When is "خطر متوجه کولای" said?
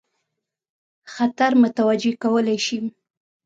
1.13-2.57